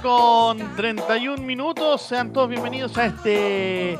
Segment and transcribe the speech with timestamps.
[0.00, 2.02] Con 31 minutos.
[2.02, 3.98] Sean todos bienvenidos a este.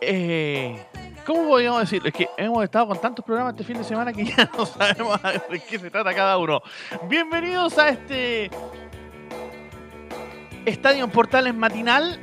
[0.00, 0.86] Eh,
[1.24, 2.02] ¿Cómo podríamos decir?
[2.04, 5.20] Es que hemos estado con tantos programas este fin de semana que ya no sabemos
[5.22, 6.60] de qué se trata cada uno.
[7.08, 8.50] Bienvenidos a este.
[10.64, 12.18] Estadio Portales matinal.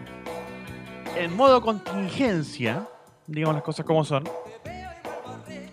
[1.16, 2.88] En modo contingencia.
[3.28, 4.24] Digamos las cosas como son.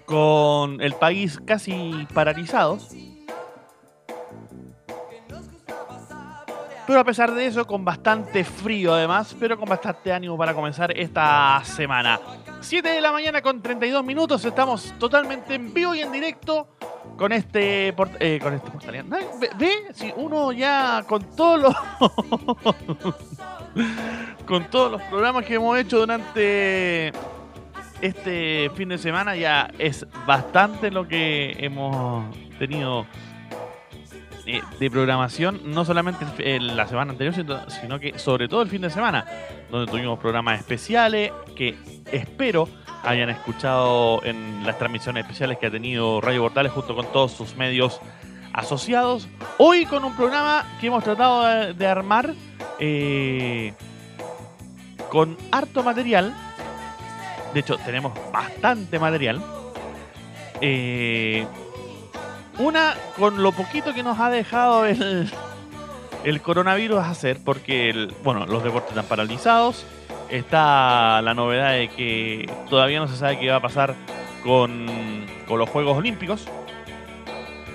[0.04, 2.78] Con el país casi paralizado.
[6.88, 10.90] Pero a pesar de eso, con bastante frío además, pero con bastante ánimo para comenzar
[10.98, 12.18] esta semana.
[12.62, 16.66] 7 de la mañana con 32 minutos, estamos totalmente en vivo y en directo
[17.18, 19.04] con este, port- eh, con este portal.
[19.04, 19.70] ¿Ve, ve?
[19.92, 21.74] si uno ya con todos los
[24.46, 27.12] con todos los programas que hemos hecho durante
[28.00, 33.04] este fin de semana ya es bastante lo que hemos tenido
[34.48, 37.34] eh, de programación, no solamente el- la semana anterior,
[37.68, 39.24] sino, que sobre todo el fin de semana,
[39.70, 41.76] donde tuvimos programas especiales que
[42.10, 42.68] espero
[43.04, 47.54] hayan escuchado en las transmisiones especiales que ha tenido Radio Portales junto con todos sus
[47.56, 48.00] medios
[48.52, 49.28] asociados.
[49.58, 52.34] Hoy con un programa que hemos tratado de, de armar
[52.80, 53.72] eh,
[55.10, 56.34] con harto material.
[57.54, 59.40] De hecho, tenemos bastante material.
[60.60, 61.46] Eh,
[62.58, 65.30] una, con lo poquito que nos ha dejado el,
[66.24, 69.84] el coronavirus hacer, porque bueno, los deportes están paralizados.
[70.30, 73.94] Está la novedad de que todavía no se sabe qué va a pasar
[74.44, 74.86] con,
[75.46, 76.46] con los Juegos Olímpicos.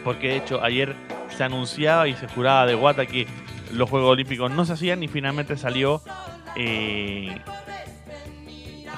[0.03, 0.95] Porque de hecho ayer
[1.35, 3.25] se anunciaba y se juraba de guata que
[3.71, 6.01] los Juegos Olímpicos no se hacían y finalmente salió
[6.55, 7.35] eh,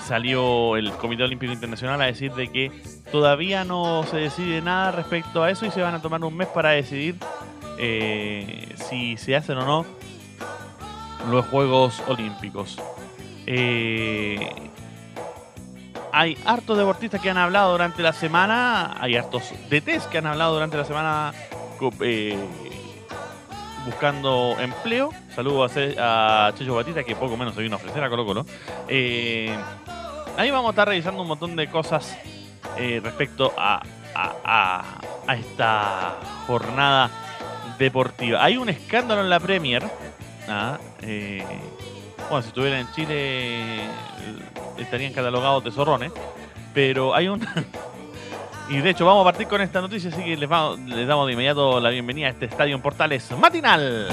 [0.05, 2.71] salió el Comité Olímpico Internacional a decir de que
[3.11, 6.47] todavía no se decide nada respecto a eso y se van a tomar un mes
[6.47, 7.16] para decidir
[7.77, 9.85] eh, si se hacen o no
[11.29, 12.77] los Juegos Olímpicos.
[13.47, 14.49] Eh,
[16.11, 20.53] hay hartos deportistas que han hablado durante la semana, hay hartos DTs que han hablado
[20.53, 21.33] durante la semana
[22.01, 22.37] eh,
[23.85, 25.09] buscando empleo.
[25.35, 28.46] Saludos a, a Checho Batista, que poco menos se vino a ofrecer a Colo Colo.
[28.88, 29.53] Eh,
[30.38, 32.18] ahí vamos a estar revisando un montón de cosas
[32.78, 33.81] eh, respecto a,
[34.16, 35.00] a-
[35.35, 36.16] esta
[36.47, 37.09] jornada
[37.78, 38.44] deportiva.
[38.44, 39.84] Hay un escándalo en la Premier.
[40.47, 41.44] ah, eh,
[42.29, 43.81] bueno, si estuviera en Chile
[44.78, 46.12] estarían catalogados de zorrones.
[46.73, 47.40] Pero hay un...
[48.69, 51.79] y de hecho vamos a partir con esta noticia, así que les, damos de inmediato
[51.79, 54.07] la bienvenida a este Estadio en Portales matinal.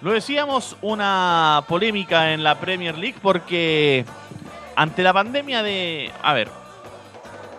[0.00, 4.04] Lo decíamos, una polémica en la Premier League porque
[4.76, 6.12] ante la pandemia de...
[6.22, 6.48] A ver,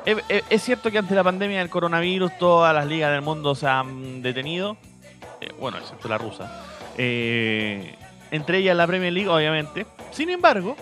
[0.06, 3.56] es, es- es cierto que ante la pandemia del coronavirus todas las ligas del mundo
[3.56, 4.78] se han detenido,
[5.42, 6.64] eh, bueno, excepto la rusa,
[6.98, 7.96] Eh,
[8.32, 9.86] entre ellas la Premier League, obviamente.
[10.12, 10.76] Sin embargo,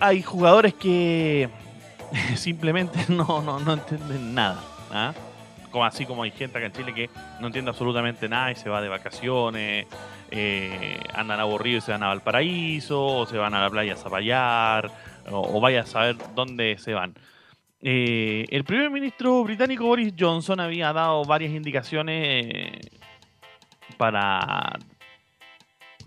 [0.00, 1.48] hay jugadores que
[2.36, 4.62] simplemente no, no, no entienden nada.
[4.92, 5.14] ¿ah?
[5.70, 7.10] Como así como hay gente acá en Chile que
[7.40, 9.86] no entiende absolutamente nada y se va de vacaciones,
[10.30, 13.96] eh, andan aburridos y se van a Valparaíso, o se van a la playa a
[13.96, 14.90] Zapallar,
[15.30, 17.14] o, vaya a saber dónde se van.
[17.80, 22.80] Eh, el primer ministro británico Boris Johnson había dado varias indicaciones eh,
[23.96, 24.78] para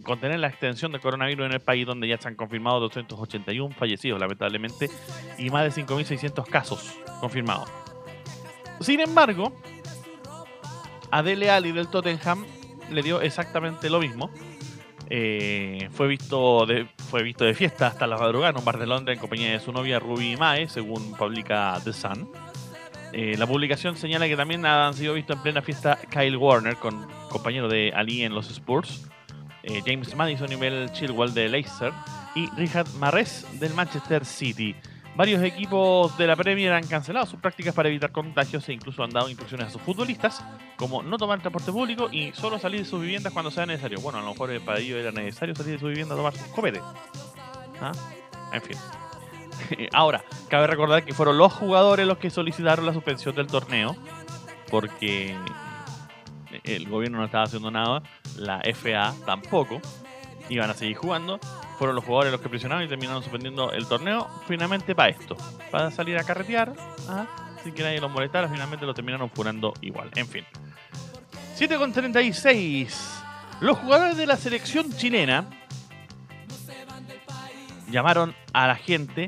[0.03, 4.19] contener la extensión del coronavirus en el país, donde ya se han confirmado 281 fallecidos,
[4.19, 4.89] lamentablemente,
[5.37, 7.69] y más de 5.600 casos confirmados.
[8.79, 9.59] Sin embargo,
[11.11, 12.45] a Dele Alli del Tottenham
[12.91, 14.29] le dio exactamente lo mismo.
[15.09, 18.85] Eh, fue, visto de, fue visto de fiesta hasta la madrugada en un bar de
[18.85, 22.29] Londres en compañía de su novia Ruby Mae, según publica The Sun.
[23.13, 27.07] Eh, la publicación señala que también han sido vistos en plena fiesta Kyle Warner, con
[27.29, 29.07] compañero de Ali en los Spurs,
[29.63, 31.91] eh, James Madison y Mel Chilwell de Leicester,
[32.35, 34.75] y Richard Mahrez del Manchester City.
[35.15, 39.09] Varios equipos de la Premier han cancelado sus prácticas para evitar contagios e incluso han
[39.09, 40.43] dado instrucciones a sus futbolistas
[40.75, 43.99] como no tomar transporte público y solo salir de sus viviendas cuando sea necesario.
[43.99, 46.83] Bueno, a lo mejor para ellos era necesario salir de su vivienda a tomar sus.
[47.81, 47.91] ¿Ah?
[48.53, 48.77] En fin.
[49.93, 53.97] Ahora, cabe recordar que fueron los jugadores los que solicitaron la suspensión del torneo
[54.69, 55.35] porque
[56.63, 58.01] el gobierno no estaba haciendo nada,
[58.37, 59.81] la FA tampoco,
[60.49, 61.39] iban a seguir jugando.
[61.77, 65.37] Fueron los jugadores los que presionaron y terminaron suspendiendo el torneo finalmente para esto,
[65.71, 66.73] para salir a carretear,
[67.07, 67.27] ¿ah?
[67.63, 70.09] sin que nadie los molestara, finalmente lo terminaron furando igual.
[70.15, 70.43] En fin.
[71.55, 73.23] 7 con 36.
[73.61, 75.45] Los jugadores de la selección chilena
[77.89, 79.27] llamaron a la gente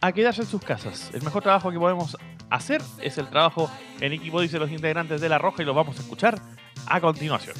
[0.00, 1.10] a quedarse en sus casas.
[1.14, 2.16] El mejor trabajo que podemos
[2.54, 3.70] hacer es el trabajo
[4.00, 6.38] en equipo, dicen los integrantes de La Roja, y los vamos a escuchar
[6.86, 7.54] a continuación.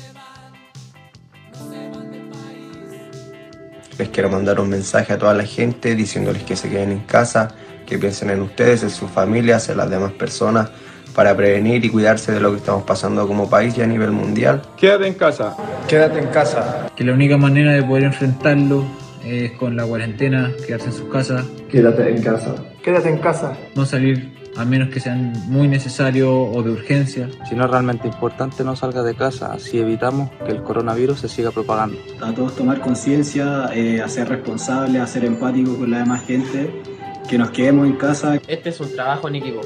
[3.99, 7.49] Les quiero mandar un mensaje a toda la gente diciéndoles que se queden en casa,
[7.87, 10.71] que piensen en ustedes, en sus familias, en las demás personas,
[11.15, 14.63] para prevenir y cuidarse de lo que estamos pasando como país y a nivel mundial.
[14.77, 15.57] Quédate en casa.
[15.89, 16.91] Quédate en casa.
[16.97, 18.85] que la única manera de poder enfrentarlo
[19.25, 22.55] es con la cuarentena, quedarse en sus casas, Quédate en casa.
[22.83, 23.57] Quédate en casa.
[23.75, 27.29] no salir a menos que sean muy necesarios o de urgencia.
[27.49, 31.29] Si no es realmente importante, no salga de casa, así evitamos que el coronavirus se
[31.29, 31.97] siga propagando.
[32.21, 36.83] a todos tomar conciencia, eh, a ser responsables, a ser empáticos con la demás gente,
[37.29, 38.39] que nos quedemos en casa.
[38.47, 39.61] Este es un trabajo en equipo.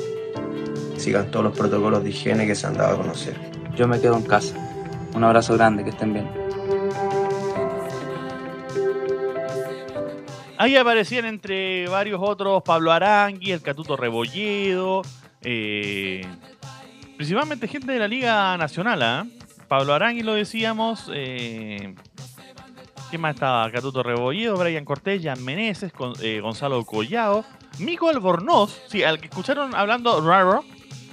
[0.96, 3.34] Sigan todos los protocolos de higiene que se han dado a conocer.
[3.76, 4.54] Yo me quedo en casa.
[5.14, 6.45] Un abrazo grande, que estén bien.
[10.58, 15.02] Ahí aparecían entre varios otros Pablo Arangui, el Catuto Rebolledo,
[15.42, 16.26] eh,
[17.16, 19.02] principalmente gente de la Liga Nacional.
[19.02, 19.26] ¿ah?
[19.68, 21.10] Pablo Arangui lo decíamos.
[21.12, 21.94] Eh,
[23.10, 23.70] ¿Quién más estaba?
[23.70, 27.44] Catuto Rebolledo, Brian Cortés, Jan Meneses, Con- eh, Gonzalo Collado,
[27.78, 30.64] Mico Albornoz, sí, al que escucharon hablando raro,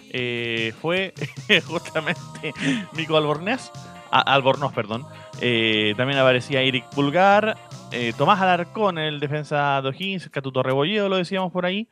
[0.09, 1.13] eh, fue
[1.67, 2.53] justamente
[2.93, 3.71] Mico Albornoz,
[4.09, 5.05] Albornoz, perdón.
[5.33, 7.57] También aparecía Eric Pulgar,
[7.91, 11.87] eh, Tomás Alarcón, el defensa de O'Higgins, Catuto Rebolledo, lo decíamos por ahí.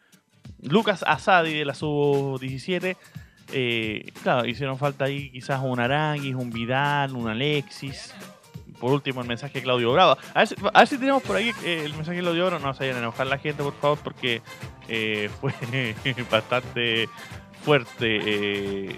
[0.61, 2.95] Lucas Asadi de la sub-17.
[3.53, 8.13] Eh, claro, hicieron falta ahí quizás un Aranguis, un Vidal, un Alexis.
[8.79, 10.17] Por último, el mensaje de Claudio Bravo.
[10.33, 12.65] A ver, si, tenemos por ahí eh, el mensaje de Claudio Bravo.
[12.65, 14.41] No se vayan a enojar la gente, por favor, porque
[15.39, 15.53] fue
[16.31, 17.07] bastante
[17.63, 18.95] fuerte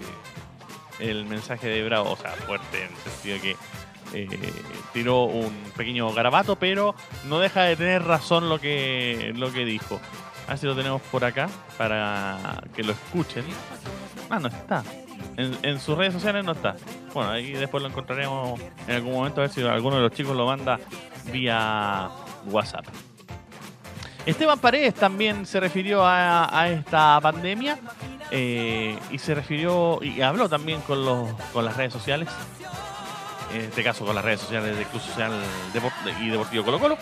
[1.00, 2.12] el mensaje de Bravo.
[2.12, 3.56] O sea, fuerte en el sentido que
[4.14, 4.28] eh,
[4.92, 6.94] tiró un pequeño garabato, pero
[7.26, 10.00] no deja de tener razón lo que, lo que dijo.
[10.46, 13.44] A ver si lo tenemos por acá para que lo escuchen.
[14.30, 14.84] Ah, no está.
[15.36, 16.76] En, en sus redes sociales no está.
[17.12, 20.36] Bueno, ahí después lo encontraremos en algún momento a ver si alguno de los chicos
[20.36, 20.78] lo manda
[21.32, 22.10] vía
[22.46, 22.86] WhatsApp.
[24.26, 27.78] Esteban Paredes también se refirió a, a esta pandemia
[28.30, 32.28] eh, y se refirió y habló también con, los, con las redes sociales
[33.54, 35.32] en este caso con las redes sociales del Club Social
[36.20, 36.98] y Deportivo Colo Colo,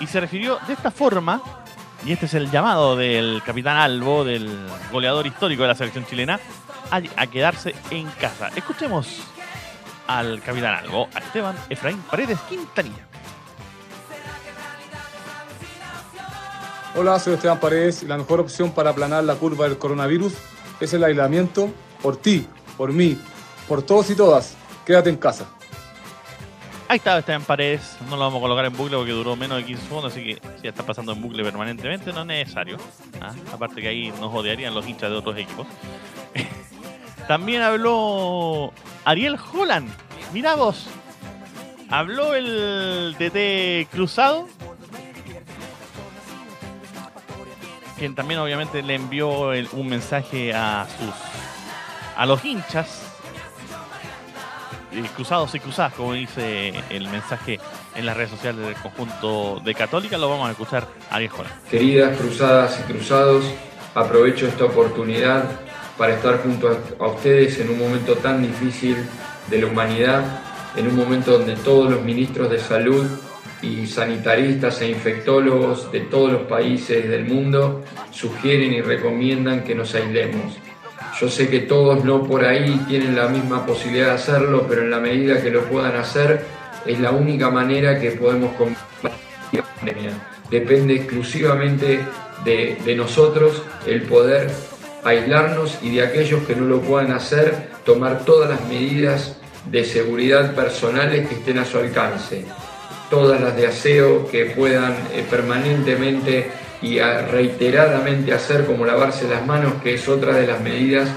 [0.00, 1.42] y se refirió de esta forma,
[2.04, 6.40] y este es el llamado del capitán Albo, del goleador histórico de la selección chilena,
[6.90, 8.50] a, a quedarse en casa.
[8.56, 9.20] Escuchemos
[10.06, 13.06] al capitán Albo, a Esteban Efraín Paredes Quintanilla.
[16.94, 20.34] Hola, soy Esteban Paredes y la mejor opción para aplanar la curva del coronavirus
[20.80, 21.70] es el aislamiento
[22.02, 22.46] por ti,
[22.76, 23.18] por mí,
[23.68, 24.56] por todos y todas.
[24.84, 25.46] Quédate en casa.
[26.88, 29.64] Ahí estaba Esteban Paredes, no lo vamos a colocar en bucle porque duró menos de
[29.64, 32.76] 15 segundos, así que si ya está pasando en bucle permanentemente, no es necesario.
[33.18, 33.32] ¿ah?
[33.50, 35.66] Aparte que ahí nos odiarían los hinchas de otros equipos.
[37.28, 38.74] También habló
[39.06, 39.88] Ariel Holland.
[40.34, 40.86] Mira vos.
[41.88, 44.48] Habló el DT Cruzado.
[47.98, 51.14] Quien también obviamente le envió un mensaje a sus
[52.16, 53.11] a los hinchas
[55.14, 57.58] cruzados y cruzadas, como dice el mensaje
[57.94, 61.32] en las redes sociales del conjunto de Católica, lo vamos a escuchar a Ariel.
[61.70, 63.44] Queridas cruzadas y cruzados,
[63.94, 65.44] aprovecho esta oportunidad
[65.96, 68.96] para estar junto a, a ustedes en un momento tan difícil
[69.48, 70.24] de la humanidad,
[70.76, 73.06] en un momento donde todos los ministros de salud
[73.62, 79.94] y sanitaristas e infectólogos de todos los países del mundo sugieren y recomiendan que nos
[79.94, 80.61] aislemos.
[81.22, 84.90] Yo sé que todos no por ahí tienen la misma posibilidad de hacerlo, pero en
[84.90, 86.44] la medida que lo puedan hacer,
[86.84, 88.80] es la única manera que podemos combatir
[89.52, 90.10] la pandemia.
[90.50, 92.00] Depende exclusivamente
[92.44, 94.50] de, nosotros el poder
[95.04, 99.36] aislarnos y de aquellos que no lo puedan hacer, tomar todas las medidas
[99.70, 102.44] de seguridad personales que estén a su alcance.
[103.10, 106.50] Todas las de aseo que puedan eh, permanentemente
[106.82, 111.08] y a reiteradamente hacer como lavarse las manos, que es otra de las medidas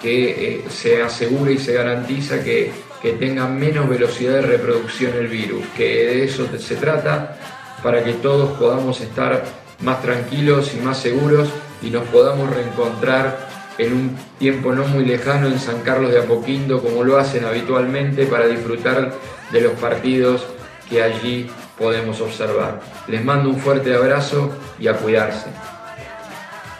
[0.00, 2.70] que eh, se asegura y se garantiza que,
[3.00, 7.38] que tenga menos velocidad de reproducción el virus, que de eso se trata
[7.82, 9.44] para que todos podamos estar
[9.80, 11.48] más tranquilos y más seguros
[11.82, 13.46] y nos podamos reencontrar
[13.78, 18.26] en un tiempo no muy lejano en San Carlos de Apoquindo como lo hacen habitualmente
[18.26, 19.12] para disfrutar
[19.52, 20.46] de los partidos
[20.88, 22.80] que allí podemos observar.
[23.06, 25.50] Les mando un fuerte abrazo y a cuidarse.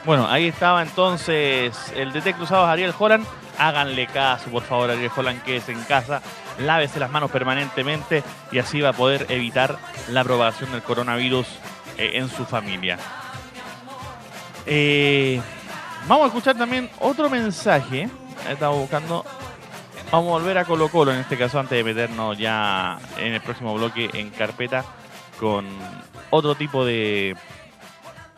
[0.04, 3.26] Bueno, ahí estaba entonces el DT Cruzados Ariel Holland.
[3.58, 6.22] Háganle caso, por favor, Ariel Holland, que es en casa.
[6.58, 8.22] Lávese las manos permanentemente
[8.52, 9.76] y así va a poder evitar
[10.10, 11.46] la propagación del coronavirus
[11.98, 12.98] eh, en su familia.
[14.66, 15.40] Eh,
[16.06, 18.08] vamos a escuchar también otro mensaje.
[18.48, 19.24] Estaba buscando.
[20.12, 23.40] Vamos a volver a Colo Colo en este caso antes de meternos ya en el
[23.40, 24.84] próximo bloque en carpeta
[25.40, 25.66] con
[26.30, 27.36] otro tipo de,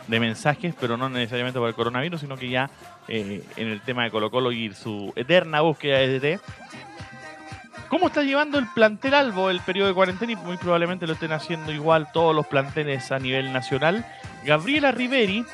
[0.06, 2.70] de mensajes, pero no necesariamente por el coronavirus, sino que ya
[3.06, 6.40] eh, en el tema de Colo Colo y su eterna búsqueda de DT.
[7.88, 10.32] ¿Cómo está llevando el plantel Albo el periodo de cuarentena?
[10.32, 14.04] Y muy probablemente lo estén haciendo igual todos los planteles a nivel nacional.
[14.44, 15.44] Gabriela Riveri,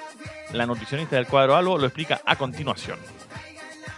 [0.53, 2.99] la nutricionista del cuadro Albo, lo explica a continuación.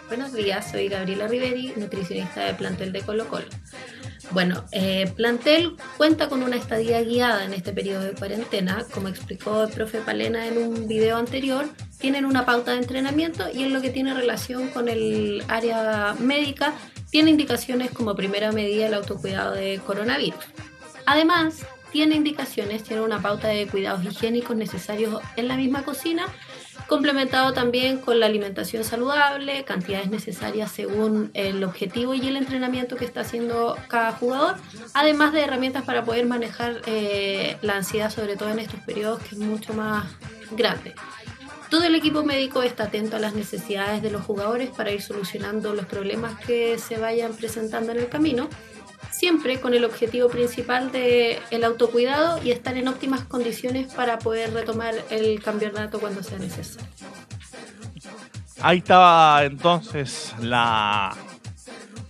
[0.09, 3.47] Buenos días, soy Gabriela Riveri, nutricionista de plantel de Colo Colo.
[4.31, 8.85] Bueno, eh, Plantel cuenta con una estadía guiada en este periodo de cuarentena.
[8.93, 13.65] Como explicó el profe Palena en un video anterior, tienen una pauta de entrenamiento y
[13.65, 16.75] en lo que tiene relación con el área médica,
[17.11, 20.45] tiene indicaciones como primera medida el autocuidado de coronavirus.
[21.07, 26.27] Además, tiene indicaciones, tiene una pauta de cuidados higiénicos necesarios en la misma cocina
[26.87, 33.05] complementado también con la alimentación saludable, cantidades necesarias según el objetivo y el entrenamiento que
[33.05, 34.57] está haciendo cada jugador,
[34.95, 39.35] además de herramientas para poder manejar eh, la ansiedad, sobre todo en estos periodos que
[39.35, 40.07] es mucho más
[40.53, 40.95] grande.
[41.71, 45.75] Todo el equipo médico está atento a las necesidades de los jugadores para ir solucionando
[45.75, 48.49] los problemas que se vayan presentando en el camino
[49.11, 54.53] siempre con el objetivo principal de el autocuidado y estar en óptimas condiciones para poder
[54.53, 56.87] retomar el campeonato cuando sea necesario.
[58.61, 61.17] Ahí estaba entonces la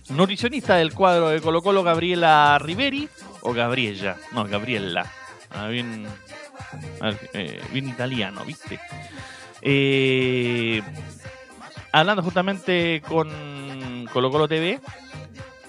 [0.09, 3.09] nutricionista del cuadro de Colo Colo, Gabriela Riveri,
[3.41, 5.05] o Gabriella, no, Gabriela,
[5.51, 6.05] ah, bien,
[7.01, 8.79] a ver, eh, bien italiano, ¿viste?
[9.61, 10.81] Eh,
[11.91, 14.79] hablando justamente con Colo Colo TV,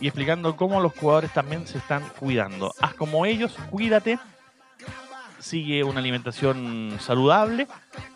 [0.01, 2.75] y explicando cómo los jugadores también se están cuidando.
[2.81, 4.19] Haz como ellos, cuídate,
[5.39, 7.67] sigue una alimentación saludable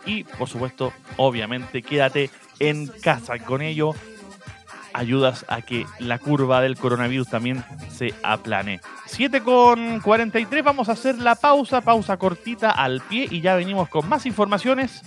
[0.07, 3.39] y por supuesto, obviamente, quédate en casa.
[3.39, 3.95] Con ello
[4.95, 8.81] ayudas a que la curva del coronavirus también se aplane.
[9.07, 13.89] 7 con 43, vamos a hacer la pausa, pausa cortita al pie y ya venimos
[13.89, 15.03] con más informaciones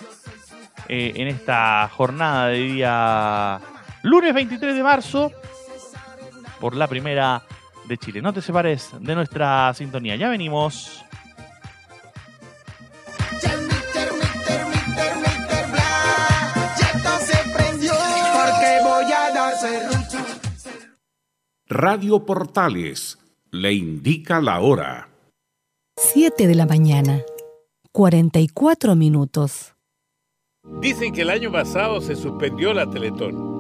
[0.88, 3.60] eh, en esta jornada de día
[4.04, 5.32] lunes 23 de marzo
[6.66, 7.44] por la primera
[7.88, 8.24] de Chile.
[8.24, 10.16] No te separes de nuestra sintonía.
[10.16, 11.06] Ya venimos.
[21.68, 23.20] Radio Portales
[23.52, 25.10] le indica la hora.
[25.98, 27.22] 7 de la mañana,
[27.92, 29.76] 44 minutos.
[30.82, 33.55] Dicen que el año pasado se suspendió la Teletón,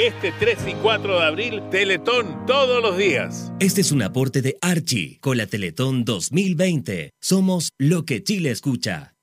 [0.00, 3.52] Este 3 y 4 de abril, Teletón todos los días.
[3.60, 7.10] Este es un aporte de Archie con la Teletón 2020.
[7.20, 9.14] Somos lo que Chile escucha.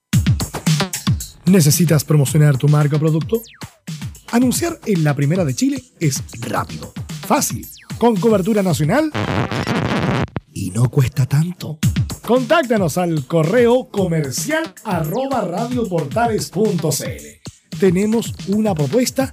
[1.46, 3.42] ¿Necesitas promocionar tu marca o producto?
[4.30, 6.92] Anunciar en la primera de Chile es rápido,
[7.26, 7.66] fácil,
[7.98, 9.10] con cobertura nacional
[10.52, 11.80] y no cuesta tanto.
[12.24, 17.78] Contáctanos al correo comercial arroba radioportales.cl.
[17.80, 19.32] Tenemos una propuesta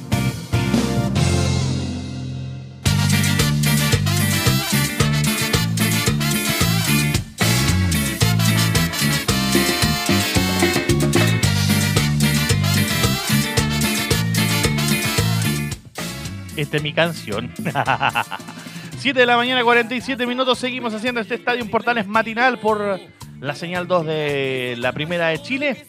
[16.61, 17.51] Esta es mi canción.
[18.99, 20.59] 7 de la mañana, 47 minutos.
[20.59, 22.99] Seguimos haciendo este estadio Portales matinal por
[23.39, 25.85] la señal 2 de la Primera de Chile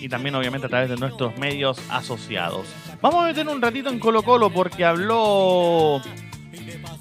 [0.00, 2.68] y también, obviamente, a través de nuestros medios asociados.
[3.02, 6.00] Vamos a meter un ratito en Colo Colo porque habló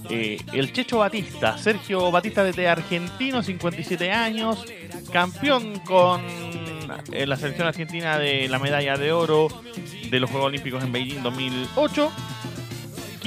[0.10, 4.66] eh, el Checho Batista, Sergio Batista desde argentino, 57 años,
[5.14, 6.22] campeón con
[7.14, 9.48] eh, la selección argentina de la medalla de oro
[10.10, 12.12] de los Juegos Olímpicos en Beijing 2008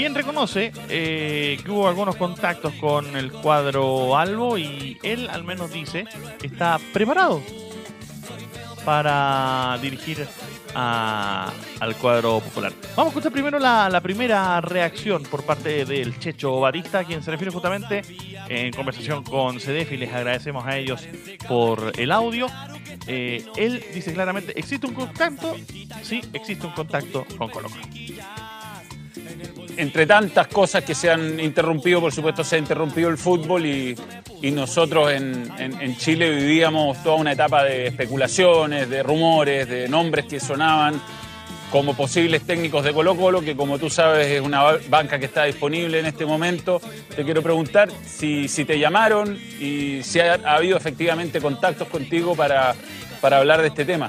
[0.01, 5.71] quien reconoce eh, que hubo algunos contactos con el cuadro Albo y él al menos
[5.71, 6.07] dice
[6.39, 7.43] que está preparado
[8.83, 10.27] para dirigir
[10.73, 12.73] al cuadro popular.
[12.97, 17.53] Vamos a escuchar primero la, primera reacción por parte del Checho Batista, quien se refiere
[17.53, 18.01] justamente
[18.49, 21.07] en conversación con CDF y les agradecemos a ellos
[21.47, 22.47] por el audio.
[23.07, 25.57] Eh, él dice claramente, ¿existe un contacto?
[26.03, 27.83] Sí, existe un contacto con Colo Colo.
[29.81, 33.97] Entre tantas cosas que se han interrumpido, por supuesto se ha interrumpido el fútbol y,
[34.53, 41.01] nosotros en, Chile vivíamos toda una etapa de especulaciones, de rumores, de nombres que sonaban
[41.71, 45.27] como posibles técnicos de Colo Colo, que como tú sabes es una ba- banca que
[45.27, 46.81] está disponible en este momento.
[47.15, 52.75] Te quiero preguntar si, te llamaron y si ha, ha habido efectivamente contactos contigo para
[53.23, 54.09] hablar de este tema.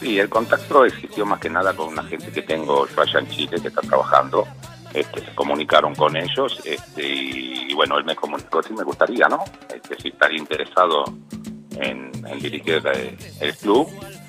[0.00, 3.28] Sí, el contacto existió más que nada con una gente que tengo yo allá en
[3.28, 4.46] Chile que está trabajando.
[4.92, 9.44] Este, se comunicaron con ellos este, y, bueno, él me comunicó si me gustaría, ¿no?
[9.74, 11.04] Este, si estaría interesado
[11.72, 13.88] en, en dirigir eh, el club.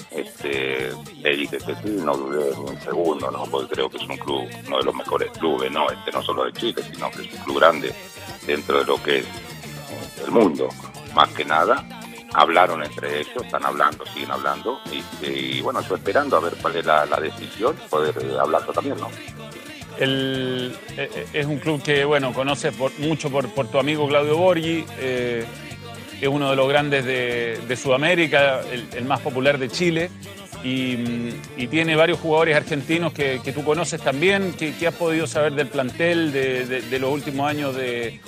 [0.10, 3.44] Este, le dije que sí, no dudé un segundo, ¿no?
[3.44, 5.90] Porque creo que es un club, uno de los mejores clubes, ¿no?
[5.90, 7.94] Este, no solo de Chile, sino que es un club grande
[8.46, 9.26] dentro de lo que es
[10.26, 10.70] el mundo,
[11.14, 11.86] más que nada
[12.38, 14.80] hablaron entre ellos, están hablando, siguen hablando,
[15.24, 19.10] y, bueno, yo esperando a ver cuál es la, decisión, poder eh, hablarlo también, ¿no?
[19.98, 24.38] El- eh, eh, es un club que, bueno, conoces por- mucho por, tu amigo Claudio
[24.38, 25.46] Borghi, eh,
[26.22, 28.62] es uno de los grandes de, Sudamérica,
[28.94, 30.12] el más popular de Chile,
[30.68, 34.54] y, tiene varios jugadores argentinos que, que tú conoces también.
[34.54, 38.20] ¿Qué, has podido saber del plantel, de, los últimos años de,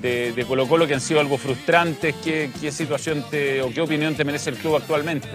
[0.00, 2.14] de- Colo Colo que han sido algo frustrantes?
[2.22, 5.28] ¿Qué, qué situación te, o qué opinión te merece el club actualmente?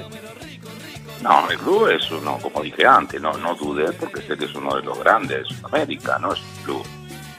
[1.22, 4.56] No, el club es uno, como dije antes, no, no dudé porque sé que es
[4.56, 6.34] uno de los grandes de Sudamérica, ¿no?
[6.34, 6.84] Es un club,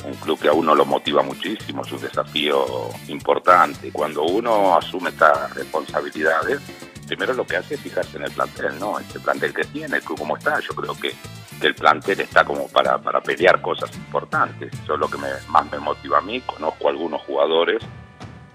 [0.07, 2.65] un club que a uno lo motiva muchísimo, es un desafío
[3.09, 3.93] importante.
[3.93, 6.61] Cuando uno asume estas responsabilidades,
[7.07, 8.99] primero lo que hace es fijarse en el plantel, ¿no?
[8.99, 11.13] Este plantel que tiene, el club como está, yo creo que,
[11.61, 14.73] que el plantel está como para, para pelear cosas importantes.
[14.83, 16.41] Eso es lo que me- más me motiva a mí.
[16.41, 17.83] Conozco algunos jugadores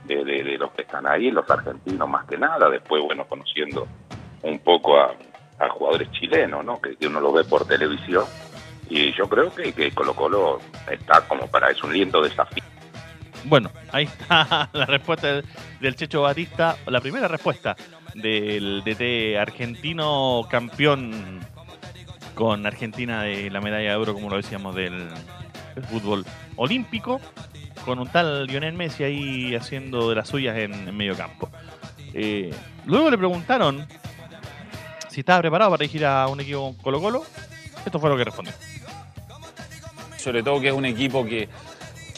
[0.05, 3.88] de, de- de los que están ahí, los argentinos más que nada, después, bueno, conociendo
[4.41, 5.13] un poco a,
[5.59, 6.81] a jugadores chilenos, ¿no?
[6.81, 8.25] Que, que uno lo ve por televisión.
[8.89, 10.59] Y yo creo que, que Colo Colo
[10.89, 12.63] está como para, es un lindo desafío.
[13.45, 15.41] Bueno, ahí está la respuesta
[15.80, 17.75] del, Checho Batista, la primera respuesta
[18.13, 21.39] del DT argentino campeón
[22.36, 25.10] con Argentina de la medalla de oro, como lo decíamos, del,
[25.89, 26.25] fútbol
[26.58, 27.21] olímpico,
[27.86, 31.49] con un tal Lionel Messi ahí haciendo de las suyas en, en medio campo.
[32.13, 32.54] Eh,
[32.86, 33.88] luego le preguntaron
[35.10, 37.23] si estaba preparado para dirigir a un equipo Colo Colo.
[37.86, 38.54] Esto fue lo que respondió.
[40.17, 41.47] sobre todo que es un equipo que,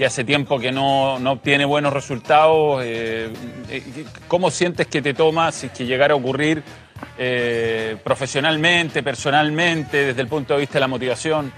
[0.01, 2.81] que hace tiempo que no, no obtiene buenos resultados.
[2.83, 3.31] eh,
[3.69, 6.63] eh, ¿Cómo sientes que te toma si es que llegara a ocurrir
[7.19, 11.53] eh, profesionalmente, personalmente, desde el punto de vista de la motivación?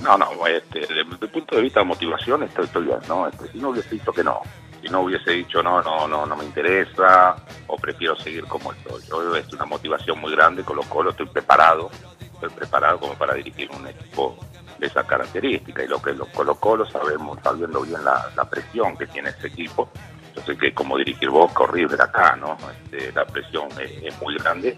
[0.00, 3.26] No, no, este, desde el punto de vista de motivación estoy, estoy bien, ¿no?
[3.26, 4.42] Este, si no hubiese dicho que no.
[4.80, 7.34] Si no hubiese dicho no, no, no, no me interesa
[7.66, 9.02] o prefiero seguir como estoy.
[9.08, 11.90] Yo es una motivación muy grande, Colo Colo, estoy preparado,
[12.32, 14.38] estoy preparado como para dirigir un equipo
[14.86, 19.06] esa característica y lo que los Colo Colo sabemos, sabiendo bien la, la presión que
[19.06, 19.90] tiene ese equipo.
[20.34, 22.56] Yo sé que como dirigir Boca horrible acá, ¿no?
[22.84, 24.76] Este, la presión es, es muy grande,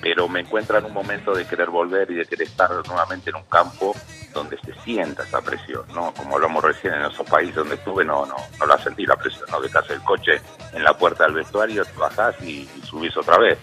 [0.00, 3.36] pero me encuentro en un momento de querer volver y de querer estar nuevamente en
[3.36, 3.94] un campo
[4.32, 6.12] donde se sienta esa presión, ¿no?
[6.14, 9.46] Como hablamos recién en esos países donde estuve, no, no, no la sentí la presión,
[9.50, 9.60] ¿no?
[9.60, 10.40] Dejas el coche
[10.72, 13.58] en la puerta del vestuario, bajás y, y subís otra vez.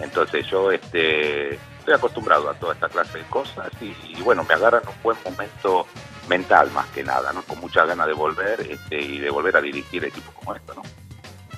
[0.00, 1.58] Entonces yo este,
[1.88, 5.86] estoy acostumbrado a toda esta clase de cosas y, bueno, me agarran un buen momento
[6.28, 7.42] mental más que nada, ¿no?
[7.42, 10.82] Con muchas ganas de volver este, y de volver a dirigir equipos como esto, ¿no?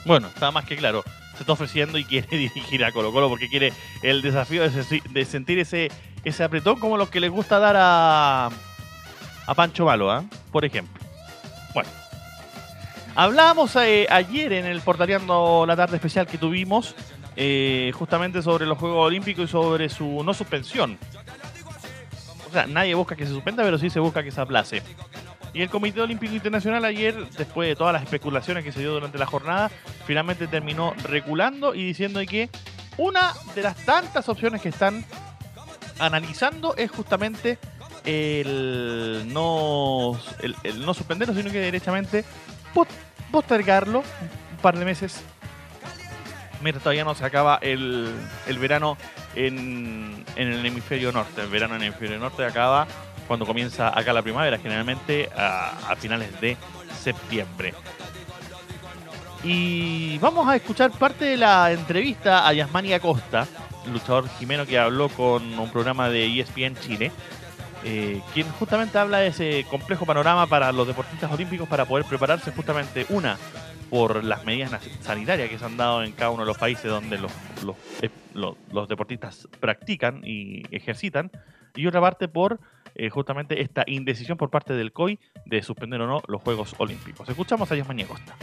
[0.04, 1.02] Bueno, está más que claro.
[1.34, 5.58] Se está ofreciendo y quiere dirigir a Colo Colo porque quiere el desafío de sentir
[5.58, 5.90] ese,
[6.24, 8.50] ese apretón como los que les gusta dar a,
[9.46, 10.22] a Pancho Malo, ¿ah?
[10.52, 11.02] por ejemplo.
[11.74, 11.90] Bueno.
[13.16, 16.94] Hablábamos eh, ayer en el Portaleando la tarde especial que tuvimos
[17.42, 20.98] eh, justamente sobre los Juegos Olímpicos y sobre su no suspensión.
[22.46, 24.82] O sea, nadie busca que se suspenda, pero sí se busca que se aplace.
[25.54, 29.16] Y el Comité Olímpico Internacional ayer, después de todas las especulaciones que se dio durante
[29.16, 29.70] la jornada,
[30.04, 32.50] finalmente terminó reculando y diciendo que
[32.98, 35.02] una de las tantas opciones que están
[35.98, 37.58] analizando es justamente
[38.04, 42.24] el no, el, el no suspenderlo, sino que derechamente
[42.74, 42.88] pos-
[43.32, 45.22] postergarlo un par de meses
[46.60, 48.12] mientras todavía no se acaba el,
[48.46, 48.96] el verano
[49.34, 51.42] en, en el hemisferio norte.
[51.42, 52.86] El verano en el hemisferio norte acaba
[53.30, 56.56] cuando comienza acá la primavera, generalmente a, finales de
[57.00, 57.74] septiembre.
[59.44, 63.46] Y vamos a escuchar parte de la entrevista a Yasmani Acosta,
[63.86, 67.12] luchador jimeno que habló con un programa de ESPN Chile,
[67.84, 72.50] eh, quien justamente habla de ese complejo panorama para los deportistas olímpicos para poder prepararse
[72.50, 73.38] justamente una
[73.90, 74.70] por las medidas
[75.02, 77.32] sanitarias que se han dado en cada uno de los países donde los,
[77.64, 77.76] los,
[78.34, 81.30] los- los deportistas practican y ejercitan,
[81.74, 82.60] y otra parte por
[82.94, 87.28] eh, justamente esta indecisión por parte del COI de suspender o no los Juegos Olímpicos.
[87.28, 88.34] Escuchamos a Yasmani Acosta.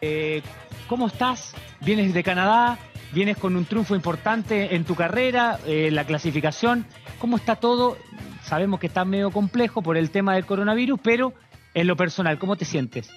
[0.00, 0.42] Eh,
[0.88, 1.54] ¿Cómo estás?
[1.80, 2.78] Vienes de Canadá,
[3.12, 6.86] vienes con un triunfo importante en tu carrera, eh, la clasificación.
[7.18, 7.96] ¿Cómo está todo?
[8.42, 11.32] Sabemos que está medio complejo por el tema del coronavirus, pero
[11.72, 13.10] en lo personal, ¿cómo te sientes?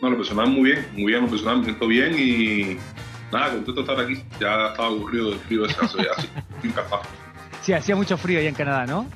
[0.00, 2.78] No, lo personal muy bien, muy bien, lo personal me siento bien y
[3.32, 4.14] nada, contento de estar aquí.
[4.40, 6.28] Ya estaba aburrido del frío ese hace, hace
[6.66, 7.00] incapaz.
[7.62, 9.06] Sí, hacía mucho frío allá en Canadá, ¿no?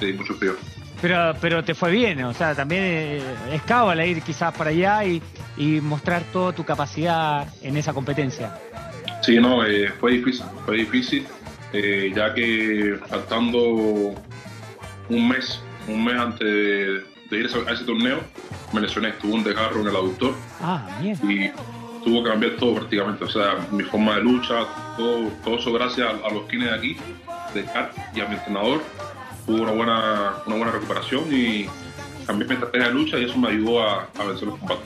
[0.00, 0.56] Sí, mucho frío.
[1.00, 5.04] Pero, pero te fue bien, o sea, también eh, es cábala ir quizás para allá
[5.04, 5.22] y,
[5.56, 8.58] y mostrar toda tu capacidad en esa competencia.
[9.22, 11.26] Sí, no, eh, fue difícil, fue difícil,
[11.72, 14.14] eh, ya que faltando
[15.08, 18.20] un mes, un mes antes de, de ir a ese, a ese torneo,
[18.72, 21.16] me lesioné, tuve un desgarro en el aductor Ah, bien.
[21.28, 21.50] y
[22.04, 24.64] tuvo que cambiar todo prácticamente, o sea, mi forma de lucha,
[24.96, 26.96] todo, todo eso gracias a, a los kines de aquí,
[27.54, 28.82] de CAT y a mi entrenador,
[29.46, 31.66] tuve una buena, una buena recuperación y
[32.26, 34.84] cambié mi estrategia de lucha y eso me ayudó a, a vencer los combates.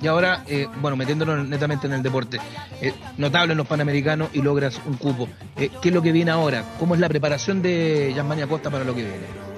[0.00, 2.40] Y ahora, eh, bueno, metiéndonos netamente en el deporte,
[2.80, 5.28] eh, notable en los Panamericanos y logras un cupo.
[5.56, 6.64] Eh, ¿Qué es lo que viene ahora?
[6.80, 9.51] ¿Cómo es la preparación de Yasmani Acosta para lo que viene?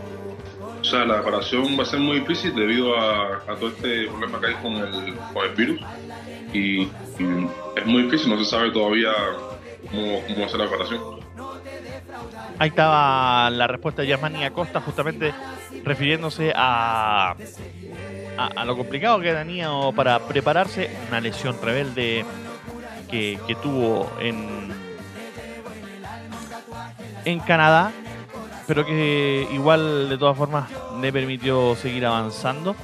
[0.85, 4.47] O sea, la preparación va a ser muy difícil debido a, todo este problema que
[4.49, 5.81] hay con el, con el virus.
[6.53, 9.11] Y, es muy difícil, no se sabe todavía
[9.91, 11.01] cómo, cómo ser la preparación.
[12.59, 15.33] Ahí estaba la respuesta de Yasmani Acosta, justamente
[15.85, 17.35] refiriéndose a,
[18.37, 22.27] a, a lo complicado que tenía para prepararse una lesión rebelde
[23.11, 24.71] que, que tuvo en,
[27.25, 27.91] en Canadá,
[28.67, 32.75] pero que igual de todas formas le permitió seguir avanzando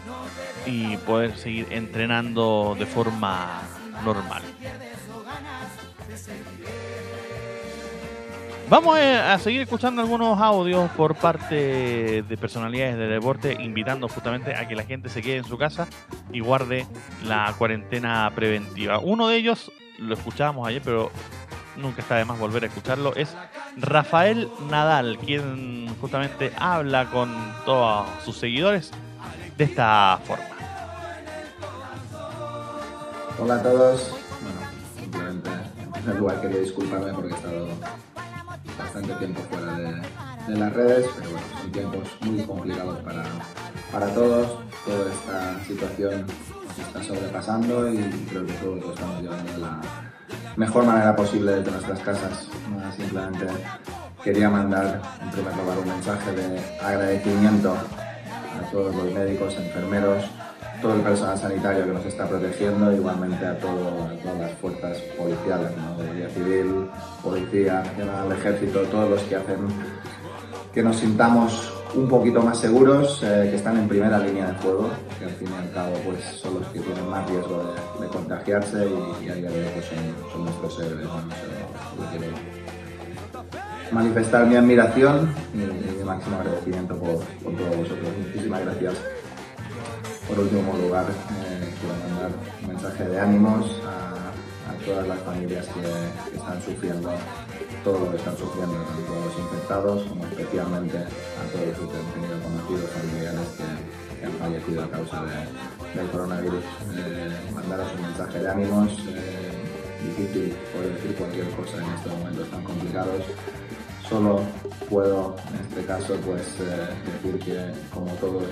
[0.66, 3.62] y poder seguir entrenando de forma
[4.05, 4.43] normal.
[8.71, 14.69] Vamos a seguir escuchando algunos audios por parte de personalidades del deporte, invitando justamente a
[14.69, 15.88] que la gente se quede en su casa
[16.33, 16.87] y guarde
[17.25, 19.01] la cuarentena preventiva.
[19.01, 21.11] Uno de ellos, lo escuchábamos ayer, pero
[21.81, 23.35] nunca está de más volver a escucharlo, es
[23.77, 28.90] Rafael Nadal, quien justamente habla con todos sus seguidores
[29.57, 30.45] de esta forma.
[33.38, 34.11] Hola a todos.
[34.43, 34.61] Bueno,
[34.99, 35.51] simplemente
[35.83, 37.69] en primer lugar quería disculparme porque he estado
[38.79, 43.25] bastante tiempo fuera de, las redes, pero bueno, son tiempos muy complicados para,
[43.93, 44.59] para todos.
[44.85, 46.27] Toda esta situación
[46.66, 50.10] nos está sobrepasando y creo que todos lo estamos llevando de la
[50.57, 52.49] mejor manera posible desde nuestras casas.
[52.97, 53.47] Simplemente
[54.23, 60.25] quería mandar en primer lugar un mensaje de agradecimiento a todos los médicos, enfermeros
[60.81, 65.95] todo el personal sanitario que nos está protegiendo, igualmente a, todas las fuerzas policiales, ¿no?
[65.95, 66.87] Guardia Civil,
[67.23, 69.59] Policía Nacional, Ejército, todos los que hacen
[70.73, 74.90] que nos sintamos un poquito más seguros, eh, que están en primera línea de fuego,
[75.18, 78.87] que al fin y al cabo pues, son los que tienen más riesgo de, contagiarse
[78.87, 81.07] y, y a día de hoy pues, son, son nuestros héroes.
[81.07, 81.20] ¿no?
[81.20, 82.37] Yo quiero
[83.92, 88.09] manifestar mi admiración y, mi máximo agradecimiento por, por todos vosotros.
[88.26, 88.94] Muchísimas gracias.
[90.29, 92.31] Por último lugar, eh, quiero mandar
[92.62, 94.07] un mensaje de ánimos a,
[94.87, 97.11] todas las familias que, que están sufriendo
[97.85, 100.98] todo lo que están sufriendo, tanto los infectados como especialmente
[101.52, 106.64] todos han tenido conocidos familiares que, que han fallecido a causa de- del coronavirus.
[106.96, 108.92] Eh, mandaros un mensaje de ánimos.
[109.08, 109.50] eh,
[110.00, 113.22] difícil poder decir cualquier cosa en estos momentos tan complicados.
[114.08, 114.40] Solo
[114.88, 116.88] puedo, en este caso, pues eh,
[117.22, 118.42] decir que como todos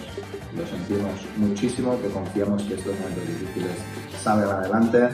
[0.54, 3.72] lo sentimos muchísimo, que confiamos que estos momentos difíciles
[4.22, 5.08] salgan adelante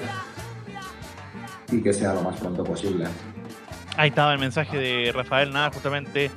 [1.70, 3.06] y que sea lo más pronto posible.
[3.96, 6.30] Ahí estaba el mensaje de Rafael Nada, justamente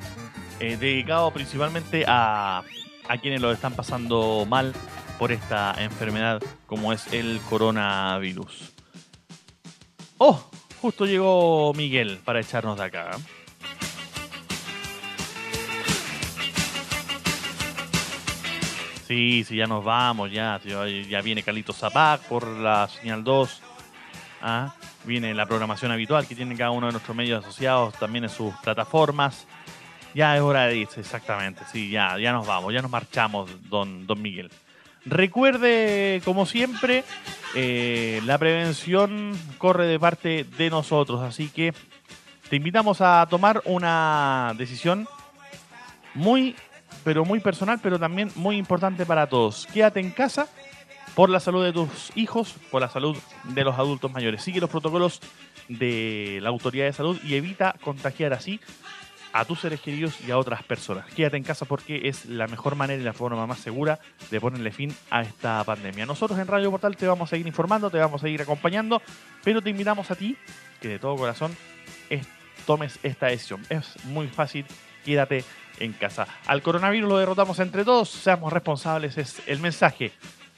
[0.60, 2.64] eh, dedicado principalmente a,
[3.08, 4.74] a quienes lo están pasando mal
[5.18, 8.74] por esta enfermedad como es el coronavirus.
[10.18, 10.50] Oh,
[10.82, 13.12] justo llegó Miguel para echarnos de acá.
[19.08, 20.60] Sí, sí, ya nos vamos, ya.
[20.64, 23.62] Ya viene Carlito Zapac por la señal 2.
[24.42, 28.30] Ah, viene la programación habitual que tiene cada uno de nuestros medios asociados también en
[28.30, 29.48] sus plataformas.
[30.18, 31.62] Ya es hora de irse, exactamente.
[31.72, 34.50] Sí, ya, ya nos vamos, ya nos marchamos, don, don Miguel.
[35.06, 37.04] Recuerde, como siempre,
[37.54, 41.72] eh, la prevención corre de parte de nosotros, así que
[42.50, 45.08] te invitamos a tomar una decisión
[46.16, 46.56] muy,
[47.04, 49.68] pero muy personal, pero también muy importante para todos.
[49.68, 50.48] Quédate en casa
[51.14, 54.42] por la salud de tus hijos, por la salud de los adultos mayores.
[54.42, 55.22] Sigue los protocolos
[55.68, 58.60] de la autoridad de salud y evita contagiar así
[59.40, 61.06] a tus seres queridos y a otras personas.
[61.14, 64.00] Quédate en casa porque es la mejor manera y la forma más segura
[64.32, 66.06] de ponerle fin a esta pandemia.
[66.06, 69.02] Nosotros en Radio Portal te vamos a seguir informando, te vamos a seguir acompañando,
[69.44, 70.36] pero te invitamos a ti
[70.82, 71.56] que de todo corazón
[72.10, 72.28] es-
[72.66, 73.62] tomes esta decisión.
[73.70, 74.66] Es muy fácil,
[75.06, 75.46] quédate
[75.80, 76.28] en casa.
[76.48, 80.12] Al coronavirus lo derrotamos entre todos, seamos responsables, es el mensaje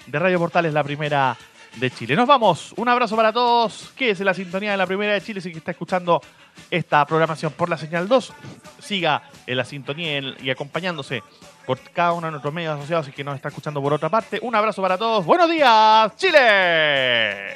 [0.08, 1.36] de Radio Portal, es la primera
[1.76, 2.16] de Chile.
[2.16, 5.42] Nos vamos, un abrazo para todos, que es la sintonía de la primera de Chile,
[5.42, 6.22] si está escuchando
[6.70, 8.34] esta programación por la señal 2,
[8.80, 11.24] siga en la sintonía y acompañándose
[11.66, 14.40] por cada uno de nuestros medios asociados y que nos está escuchando por otra parte.
[14.42, 17.56] Un abrazo para todos, buenos días, Chile.